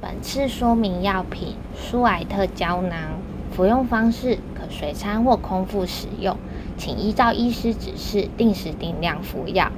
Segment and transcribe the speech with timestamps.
[0.00, 3.18] 本次说明药品舒艾特胶囊，
[3.50, 6.36] 服用方式可随餐或空腹使用，
[6.76, 9.72] 请依照医师指示定时定量服药。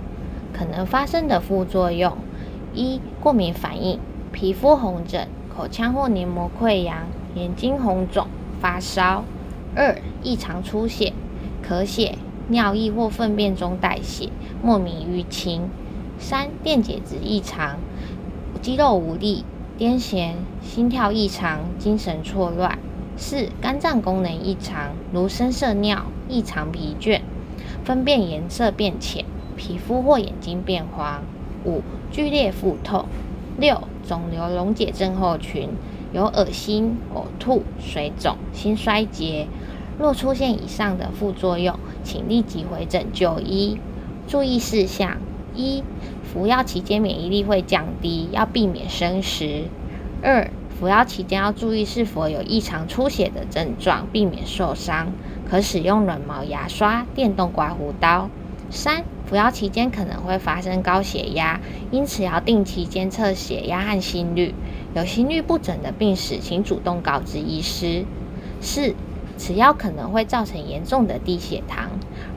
[0.53, 2.19] 可能发生的副作用：
[2.75, 3.99] 一、过敏反应，
[4.31, 8.27] 皮肤红疹、口腔或黏膜溃疡、眼睛红肿、
[8.61, 9.23] 发烧；
[9.75, 11.15] 二、异常出血、
[11.67, 12.19] 咳血、
[12.49, 14.29] 尿液或粪便中带血、
[14.63, 15.63] 莫名淤青；
[16.19, 17.79] 三、电解质异常，
[18.61, 19.47] 肌肉无力。
[19.81, 22.73] 癫痫、心跳异常、精神错乱；
[23.17, 27.23] 四、肝脏功能异常，如深色尿、异常疲倦、
[27.83, 29.25] 分辨颜色变浅、
[29.57, 31.23] 皮肤或眼睛变黄；
[31.65, 31.81] 五、
[32.13, 33.07] 剧烈腹痛；
[33.57, 35.71] 六、肿瘤溶解症候群，
[36.13, 39.47] 有恶心、呕吐、水肿、心衰竭。
[39.99, 43.79] 若出现以上的副作用，请立即回诊就医。
[44.29, 45.17] 注意事项。
[45.53, 45.83] 一、
[46.33, 49.65] 服药期间免疫力会降低，要避免生食。
[50.23, 55.09] 二、服药期间要注意是否有异常出血的症状，避免受伤，
[55.51, 58.31] 可使用软毛牙刷、电动刮胡刀。
[58.71, 64.55] 三、服药期间可能会发生高血压，因此要定期监测血压和心率。
[64.95, 68.05] 有心律不整的病史，请主动告知医师。
[68.61, 68.95] 四、
[69.37, 71.91] 此药可能会造成严重的低血糖，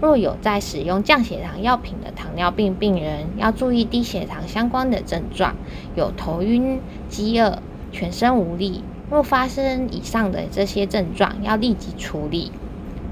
[0.03, 5.55] 若有在使用降血糖药品的糖尿病病人，要注意低血糖相关的症状，
[5.95, 7.59] 有头晕、饥饿、
[7.93, 8.83] 全身无力。
[9.09, 12.51] 若发生以上的这些症状，要立即处理。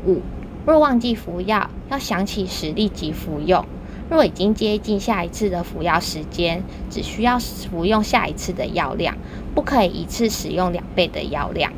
[0.05, 0.19] 五、
[0.65, 3.63] 若忘记服药，要想起时立即服用。
[4.09, 9.15] 若已经接近下一次的服药时间，只需要服用下一次的药量，
[9.55, 11.71] 不可以一次使用两倍的药量。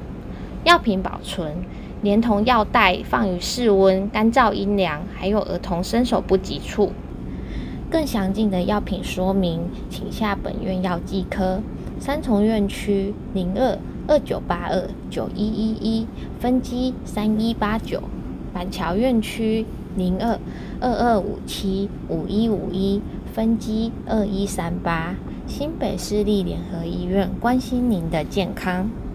[0.64, 1.58] 药品保存。
[2.04, 6.92] 连同药袋放于室温、干燥、阴凉，还有儿童伸手不及处。
[7.90, 11.62] 更详尽的药品说明，请下本院药剂科
[12.00, 16.08] 三重院区零二二九八二九一一一
[16.40, 18.04] 分机三一八九，
[18.52, 20.38] 板桥院区零二
[20.82, 23.02] 二二五七五一五一
[23.34, 25.16] 分机二一三八，
[25.48, 28.90] 新北市立联合医院关心您的健康。